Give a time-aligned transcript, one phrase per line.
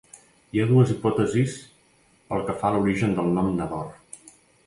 [0.53, 1.57] Hi ha dues hipòtesis
[2.31, 3.87] pel que fa a l'origen del nom Nador.